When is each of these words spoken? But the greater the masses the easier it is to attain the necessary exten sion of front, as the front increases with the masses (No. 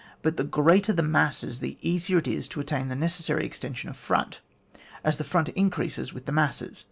But 0.23 0.35
the 0.35 0.43
greater 0.43 0.93
the 0.93 1.03
masses 1.03 1.59
the 1.59 1.77
easier 1.79 2.17
it 2.17 2.27
is 2.27 2.47
to 2.47 2.59
attain 2.59 2.87
the 2.87 2.95
necessary 2.95 3.47
exten 3.47 3.75
sion 3.75 3.91
of 3.91 3.95
front, 3.97 4.41
as 5.03 5.17
the 5.19 5.23
front 5.23 5.49
increases 5.49 6.11
with 6.11 6.25
the 6.25 6.31
masses 6.31 6.79
(No. 6.79 6.79